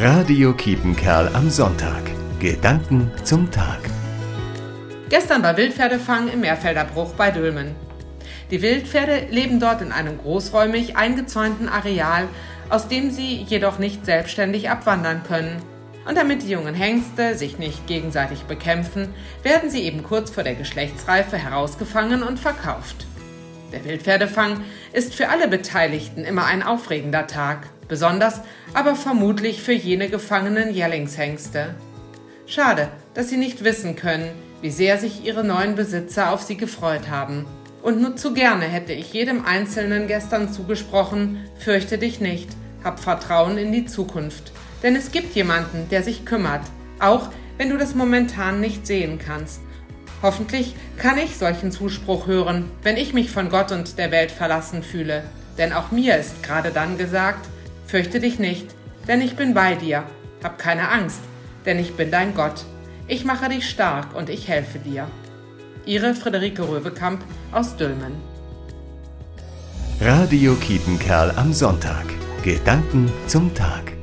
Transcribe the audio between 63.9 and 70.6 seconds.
und ich helfe dir. Ihre Friederike Röwekamp aus Dülmen. Radio